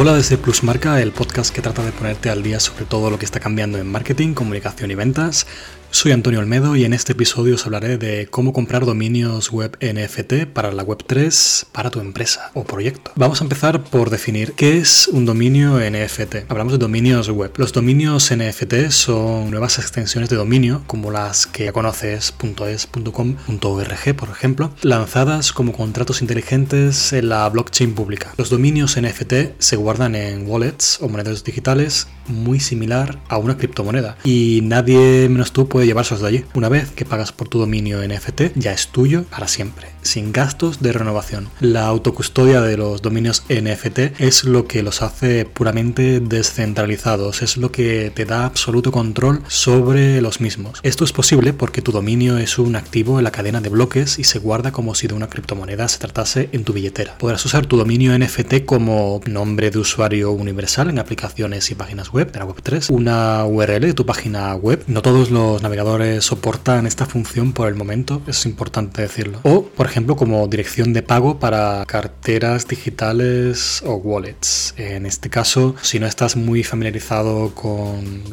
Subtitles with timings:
[0.00, 3.24] Hola desde Plusmarca, el podcast que trata de ponerte al día sobre todo lo que
[3.24, 5.48] está cambiando en marketing, comunicación y ventas.
[5.90, 10.46] Soy Antonio Olmedo y en este episodio os hablaré de cómo comprar dominios web NFT
[10.52, 13.10] para la web 3 para tu empresa o proyecto.
[13.16, 16.50] Vamos a empezar por definir qué es un dominio NFT.
[16.50, 17.52] Hablamos de dominios web.
[17.56, 22.34] Los dominios NFT son nuevas extensiones de dominio como las que ya conoces
[22.68, 28.34] .es, .com, .org por ejemplo, lanzadas como contratos inteligentes en la blockchain pública.
[28.36, 34.16] Los dominios NFT se guardan en wallets o monedas digitales muy similar a una criptomoneda
[34.24, 36.44] y nadie menos tú puede llevárselos de allí.
[36.54, 40.80] Una vez que pagas por tu dominio NFT, ya es tuyo para siempre, sin gastos
[40.80, 41.48] de renovación.
[41.60, 47.72] La autocustodia de los dominios NFT es lo que los hace puramente descentralizados, es lo
[47.72, 50.80] que te da absoluto control sobre los mismos.
[50.82, 54.24] Esto es posible porque tu dominio es un activo en la cadena de bloques y
[54.24, 57.16] se guarda como si de una criptomoneda se tratase en tu billetera.
[57.18, 62.17] Podrás usar tu dominio NFT como nombre de usuario universal en aplicaciones y páginas web
[62.26, 64.82] de la Web3, una URL de tu página web.
[64.88, 69.40] No todos los navegadores soportan esta función por el momento, es importante decirlo.
[69.44, 74.74] O, por ejemplo, como dirección de pago para carteras digitales o wallets.
[74.76, 78.24] En este caso, si no estás muy familiarizado con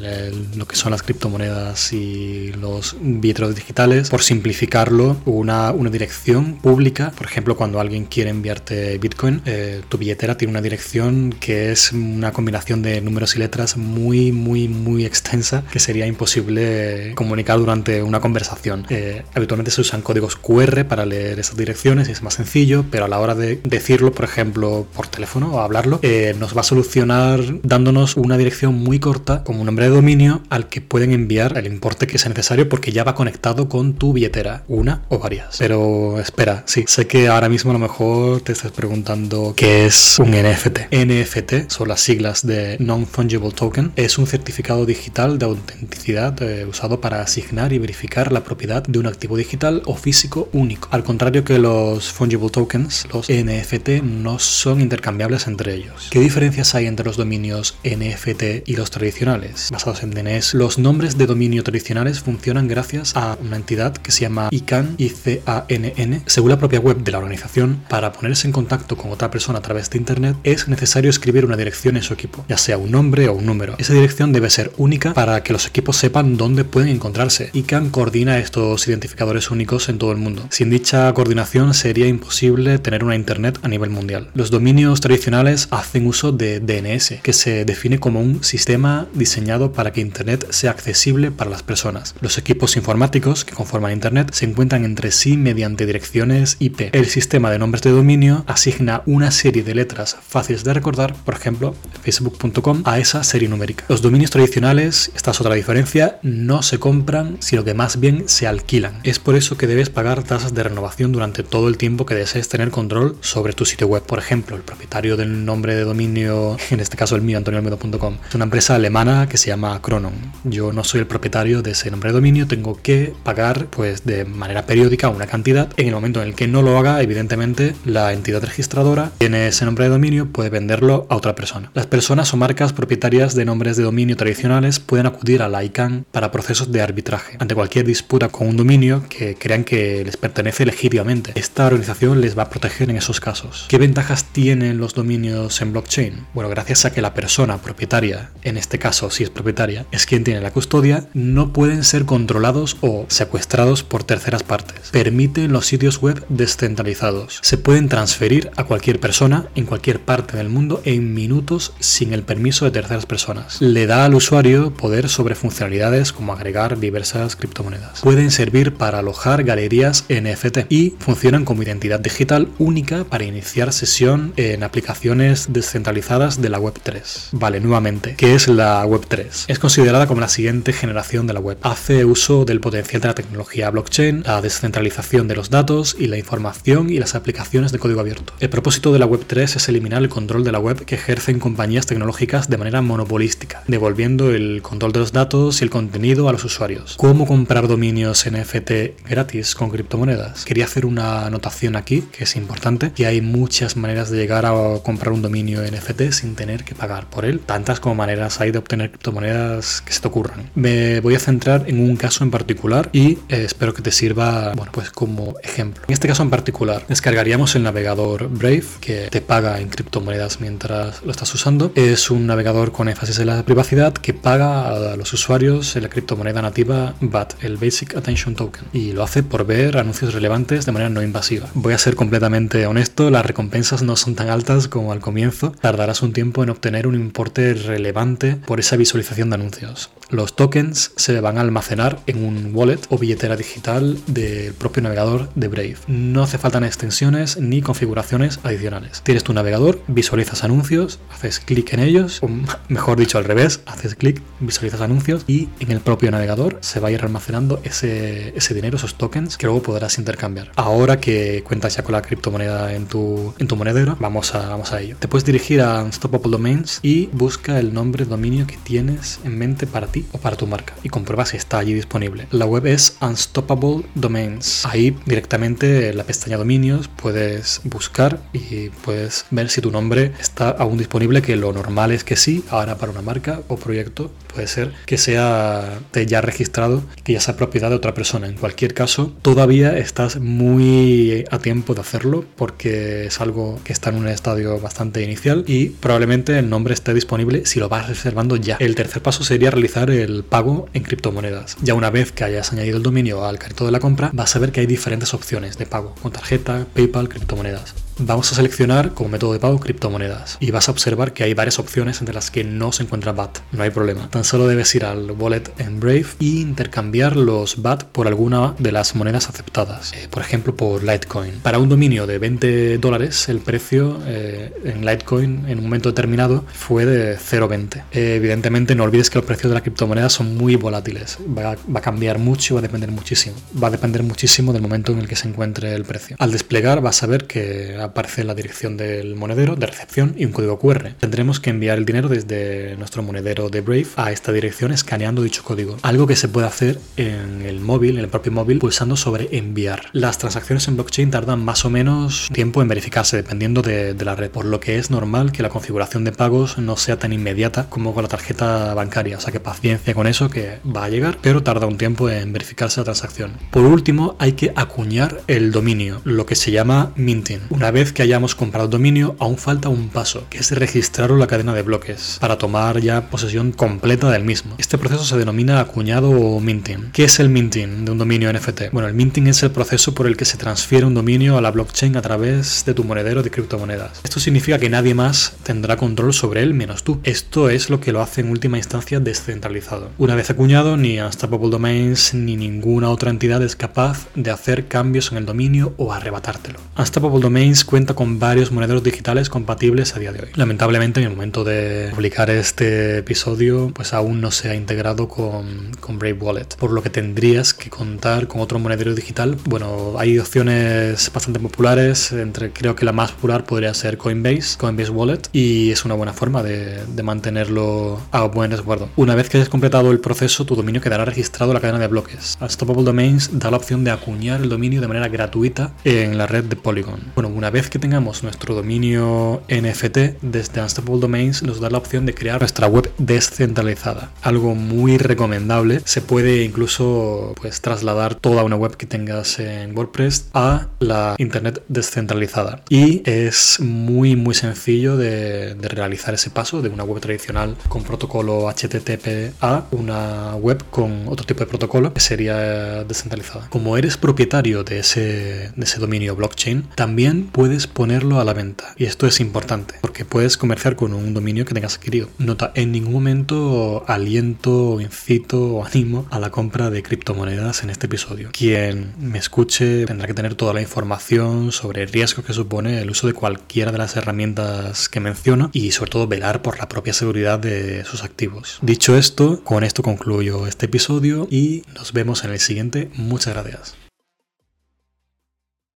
[0.56, 7.11] lo que son las criptomonedas y los billeteros digitales, por simplificarlo, una, una dirección pública,
[7.16, 11.91] por ejemplo, cuando alguien quiere enviarte Bitcoin, eh, tu billetera tiene una dirección que es
[11.91, 18.04] una combinación de números y letras muy, muy, muy extensa que sería imposible comunicar durante
[18.04, 18.86] una conversación.
[18.90, 23.06] Eh, habitualmente se usan códigos QR para leer esas direcciones y es más sencillo, pero
[23.06, 26.64] a la hora de decirlo, por ejemplo, por teléfono o hablarlo, eh, nos va a
[26.64, 31.58] solucionar dándonos una dirección muy corta como un nombre de dominio al que pueden enviar
[31.58, 35.57] el importe que sea necesario porque ya va conectado con tu billetera, una o varias.
[35.59, 40.19] Pero espera, sí, sé que ahora mismo a lo mejor te estás preguntando qué es
[40.19, 40.94] un NFT.
[40.94, 43.65] NFT son las siglas de Non-Fungible Token,
[43.96, 49.00] es un certificado digital de autenticidad eh, usado para asignar y verificar la propiedad de
[49.00, 50.88] un activo digital o físico único.
[50.92, 56.09] Al contrario que los fungible tokens, los NFT no son intercambiables entre ellos.
[56.12, 59.70] ¿Qué diferencias hay entre los dominios NFT y los tradicionales?
[59.72, 64.22] Basados en DNS, los nombres de dominio tradicionales funcionan gracias a una entidad que se
[64.22, 66.24] llama ICANN, ICANN.
[66.28, 69.62] Según la propia web de la organización, para ponerse en contacto con otra persona a
[69.62, 73.28] través de Internet es necesario escribir una dirección en su equipo, ya sea un nombre
[73.28, 73.55] o un número.
[73.78, 77.50] Esa dirección debe ser única para que los equipos sepan dónde pueden encontrarse.
[77.54, 80.46] ICANN coordina estos identificadores únicos en todo el mundo.
[80.50, 84.30] Sin dicha coordinación sería imposible tener una Internet a nivel mundial.
[84.34, 89.92] Los dominios tradicionales hacen uso de DNS, que se define como un sistema diseñado para
[89.92, 92.16] que Internet sea accesible para las personas.
[92.22, 96.90] Los equipos informáticos que conforman Internet se encuentran entre sí mediante direcciones IP.
[96.94, 101.36] El sistema de nombres de dominio asigna una serie de letras fáciles de recordar, por
[101.36, 103.84] ejemplo, facebook.com, a esa serie numérica.
[103.90, 108.47] Los dominios tradicionales, esta es otra diferencia, no se compran, sino que más bien se
[108.47, 109.01] alquilan.
[109.03, 112.47] Es por eso que debes pagar tasas de renovación durante todo el tiempo que desees
[112.47, 114.03] tener control sobre tu sitio web.
[114.03, 118.35] Por ejemplo, el propietario del nombre de dominio, en este caso el mío, antonioalmedo.com, es
[118.35, 120.13] una empresa alemana que se llama Cronon.
[120.45, 124.24] Yo no soy el propietario de ese nombre de dominio, tengo que pagar pues de
[124.24, 125.68] manera periódica una cantidad.
[125.75, 129.66] En el momento en el que no lo haga, evidentemente la entidad registradora tiene ese
[129.66, 131.69] nombre de dominio, puede venderlo a otra persona.
[131.74, 136.06] Las personas o marcas propietarias de nombres de dominio tradicionales pueden acudir a la ICANN
[136.12, 140.66] para procesos de arbitraje ante cualquier disputa con un dominio que crean que les pertenece
[140.66, 141.31] legítimamente.
[141.36, 143.66] Esta organización les va a proteger en esos casos.
[143.69, 146.28] ¿Qué ventajas tienen los dominios en blockchain?
[146.34, 150.24] Bueno, gracias a que la persona propietaria, en este caso si es propietaria, es quien
[150.24, 154.90] tiene la custodia, no pueden ser controlados o secuestrados por terceras partes.
[154.92, 157.40] Permiten los sitios web descentralizados.
[157.42, 162.24] Se pueden transferir a cualquier persona en cualquier parte del mundo en minutos sin el
[162.24, 163.14] permiso de terceras personas.
[163.59, 168.01] Le da al usuario poder sobre funcionalidades como agregar diversas criptomonedas.
[168.01, 174.33] Pueden servir para alojar galerías NFT y funcionan como identidad digital única para iniciar sesión
[174.38, 177.29] en aplicaciones descentralizadas de la Web3.
[177.31, 179.45] Vale, nuevamente, ¿qué es la Web3?
[179.47, 181.57] Es considerada como la siguiente generación de la web.
[181.62, 186.17] Hace uso del potencial de la tecnología blockchain, la descentralización de los datos y la
[186.17, 188.33] información y las aplicaciones de código abierto.
[188.39, 191.85] El propósito de la Web3 es eliminar el control de la web que ejercen compañías
[191.85, 196.44] tecnológicas de manera monopolística, devolviendo el control de los datos y el contenido a los
[196.44, 196.96] usuarios.
[196.98, 200.44] ¿Cómo comprar dominios NFT gratis con criptomonedas?
[200.46, 204.54] Quería hacer una anotación aquí que es importante, que hay muchas maneras de llegar a
[204.84, 208.57] comprar un dominio NFT sin tener que pagar por él, tantas como maneras hay de
[208.57, 210.50] obtener criptomonedas que se te ocurran.
[210.56, 214.54] Me voy a centrar en un caso en particular y eh, espero que te sirva,
[214.56, 215.84] bueno, pues como ejemplo.
[215.88, 221.04] En este caso en particular, descargaríamos el navegador Brave, que te paga en criptomonedas mientras
[221.04, 221.72] lo estás usando.
[221.75, 225.89] Es un navegador con énfasis en la privacidad que paga a los usuarios en la
[225.89, 230.71] criptomoneda nativa BAT, el Basic Attention Token, y lo hace por ver anuncios relevantes de
[230.71, 231.50] manera no invasiva.
[231.56, 235.51] Voy a ser completamente honesto, las recompensas no son tan altas como al comienzo.
[235.59, 239.89] Tardarás un tiempo en obtener un importe relevante por esa visualización de anuncios.
[240.10, 245.30] Los tokens se van a almacenar en un wallet o billetera digital del propio navegador
[245.36, 245.78] de Brave.
[245.88, 249.02] No hace falta extensiones ni configuraciones adicionales.
[249.04, 252.30] Tienes tu navegador, visualizas anuncios, haces clic en ellos, o
[252.69, 256.90] mejor dicho al revés, haces clic, visualizas anuncios y en el propio navegador se va
[256.90, 260.51] a ir almacenando ese, ese dinero, esos tokens que luego podrás intercambiar.
[260.56, 264.72] Ahora que cuentas ya con la criptomoneda en tu, en tu monedero, vamos a, vamos
[264.72, 264.96] a ello.
[265.00, 269.68] Te puedes dirigir a Unstoppable Domains y busca el nombre dominio que tienes en mente
[269.68, 272.27] para ti o para tu marca y comprueba si está allí disponible.
[272.31, 274.65] La web es Unstoppable Domains.
[274.65, 280.50] Ahí directamente en la pestaña dominios puedes buscar y puedes ver si tu nombre está
[280.50, 282.44] aún disponible, que lo normal es que sí.
[282.50, 287.38] Ahora para una marca o proyecto puede ser que sea ya registrado, que ya sea
[287.38, 288.27] propiedad de otra persona.
[288.27, 293.91] En cualquier caso, todavía estás muy a tiempo de hacerlo porque es algo que está
[293.91, 298.36] en un estadio bastante inicial y probablemente el nombre esté disponible si lo vas reservando
[298.36, 298.57] ya.
[298.59, 301.58] El tercer paso sería realizar el pago en criptomonedas.
[301.62, 304.40] Ya una vez que hayas añadido el dominio al carrito de la compra, vas a
[304.40, 307.85] ver que hay diferentes opciones de pago, con tarjeta, PayPal, criptomonedas.
[307.97, 311.59] Vamos a seleccionar como método de pago criptomonedas y vas a observar que hay varias
[311.59, 313.38] opciones entre las que no se encuentra BAT.
[313.53, 314.09] No hay problema.
[314.09, 318.74] Tan solo debes ir al wallet en Brave e intercambiar los BAT por alguna de
[318.74, 319.94] las monedas aceptadas.
[319.94, 321.36] Eh, por ejemplo, por Litecoin.
[321.42, 326.44] Para un dominio de 20 dólares, el precio eh, en Litecoin en un momento determinado
[326.53, 327.83] fue de 0,20.
[327.94, 331.18] Eh, evidentemente, no olvides que los precios de la criptomoneda son muy volátiles.
[331.25, 333.38] Va a, va a cambiar mucho y va a depender muchísimo.
[333.63, 336.18] Va a depender muchísimo del momento en el que se encuentre el precio.
[336.19, 340.32] Al desplegar, vas a ver que aparece la dirección del monedero de recepción y un
[340.32, 340.94] código QR.
[341.00, 345.44] Tendremos que enviar el dinero desde nuestro monedero de Brave a esta dirección escaneando dicho
[345.44, 345.78] código.
[345.82, 349.84] Algo que se puede hacer en el móvil, en el propio móvil, pulsando sobre enviar.
[349.94, 354.30] Las transacciones en blockchain tardan más o menos tiempo en verificarse dependiendo de, la red,
[354.30, 357.94] por lo que es normal que la configuración de pagos no sea tan inmediata como
[357.94, 359.18] con la tarjeta bancaria.
[359.18, 362.32] O sea que paciencia con eso que va a llegar, pero tarda un tiempo en
[362.34, 363.34] verificarse la transacción.
[363.52, 367.42] Por último, hay que acuñar el dominio, lo que se llama minting.
[367.50, 371.54] Una vez que hayamos comprado dominio, aún falta un paso, que es registrar la cadena
[371.54, 374.56] de bloques, para tomar ya posesión completa del mismo.
[374.57, 376.92] Este proceso se denomina acuñado o minting.
[376.94, 378.72] ¿Qué es el minting de un dominio NFT?
[378.72, 381.51] Bueno, el minting es el proceso por el que se transfiere un dominio a la
[381.51, 384.00] blockchain a través de tu monedero de criptomonedas.
[384.06, 387.01] Esto significa que nadie más tendrá control sobre él menos tú.
[387.04, 389.89] Esto es lo que lo hace en última instancia descentralizado.
[389.98, 395.12] Una vez acuñado, ni Unstoppable Domains ni ninguna otra entidad es capaz de hacer cambios
[395.12, 396.60] en el dominio o arrebatártelo.
[396.77, 400.29] Unstoppable Domains cuenta con varios monederos digitales compatibles a día de hoy.
[400.35, 405.71] Lamentablemente en el momento de publicar este episodio pues aún no se ha integrado con,
[405.97, 409.38] Brave Wallet, por lo que tendrías que contar con otro monedero digital.
[409.45, 414.89] Bueno, hay opciones bastante populares, entre creo que la más popular podría ser Coinbase, Coinbase
[414.89, 418.89] Wallet, y es una buena forma de, de mantenerlo a buen resguardo.
[418.95, 421.88] Una vez que hayas completado el proceso, tu dominio quedará registrado en la cadena de
[421.88, 422.38] bloques.
[422.41, 426.43] Unstoppable Domains da la opción de acuñar el dominio de manera gratuita en la red
[426.43, 427.00] de Polygon.
[427.15, 432.05] Bueno, una vez que tengamos nuestro dominio NFT, desde Unstoppable Domains nos da la opción
[432.05, 434.12] de crear nuestra web descentralizada.
[434.21, 435.79] Algo muy recomendable.
[435.85, 441.63] Se puede incluso pues, trasladar toda una web que tengas en WordPress a la internet
[441.69, 442.62] descentralizada.
[442.69, 448.50] Y es muy muy sencillo de, realizar ese paso de una web tradicional con protocolo
[448.50, 453.47] HTTP a una web con otro tipo de protocolo que sería descentralizada.
[453.50, 458.74] Como eres propietario de ese, de ese dominio blockchain, también puedes ponerlo a la venta.
[458.75, 462.10] Y esto es importante porque puedes comerciar con un dominio que tengas adquirido.
[462.18, 467.86] Nota, en ningún momento aliento, incito o animo a la compra de criptomonedas en este
[467.86, 468.32] episodio.
[468.32, 472.90] Quien me escuche tendrá que tener toda la información sobre el riesgo que supone el
[472.90, 476.94] uso de cualquiera de las herramientas que menciono y sobre todo velar por la propia
[476.94, 478.58] seguridad de sus activos.
[478.64, 482.90] Dicho esto, con esto concluyo este episodio y nos vemos en el siguiente.
[482.96, 483.85] Muchas gracias.